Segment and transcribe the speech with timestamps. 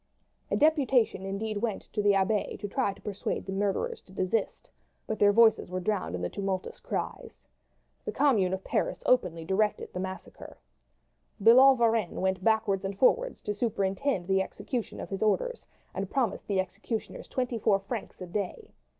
[0.49, 4.71] A deputation indeed went to the Abbaye to try to persuade the murderers to desist;
[5.05, 7.37] but their voices were drowned in the tumultuous cries.
[8.03, 10.57] The Commune of Paris openly directed the massacre.
[11.39, 16.47] Billaud Varennes went backwards and forwards to superintend the execution of his orders, and promised
[16.47, 18.71] the executioners twenty four francs a day.